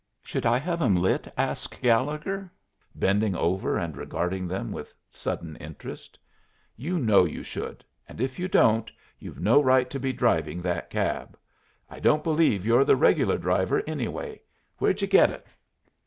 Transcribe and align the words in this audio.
"Should 0.23 0.47
I 0.47 0.57
have 0.57 0.81
'em 0.81 0.95
lit?" 0.95 1.31
asked 1.37 1.79
Gallegher, 1.79 2.51
bending 2.95 3.35
over 3.35 3.77
and 3.77 3.95
regarding 3.95 4.47
them 4.47 4.71
with 4.71 4.95
sudden 5.11 5.55
interest. 5.57 6.17
"You 6.75 6.97
know 6.97 7.23
you 7.23 7.43
should, 7.43 7.85
and 8.09 8.19
if 8.19 8.39
you 8.39 8.47
don't, 8.47 8.91
you've 9.19 9.39
no 9.39 9.61
right 9.61 9.91
to 9.91 9.99
be 9.99 10.11
driving 10.11 10.59
that 10.63 10.89
cab. 10.89 11.37
I 11.87 11.99
don't 11.99 12.23
believe 12.23 12.65
you're 12.65 12.83
the 12.83 12.95
regular 12.95 13.37
driver, 13.37 13.83
anyway. 13.85 14.41
Where'd 14.79 15.03
you 15.03 15.07
get 15.07 15.29
it?" 15.29 15.45